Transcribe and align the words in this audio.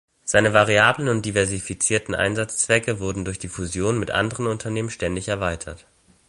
Seine 0.23 0.51
variablen 0.51 1.09
und 1.09 1.23
diversifizierten 1.27 2.15
Einsatzzwecke 2.15 2.99
wurden 2.99 3.23
durch 3.23 3.37
die 3.37 3.49
Fusion 3.49 3.99
mit 3.99 4.09
anderen 4.09 4.47
Unternehmen 4.47 4.89
ständig 4.89 5.27
erweitert. 5.27 5.85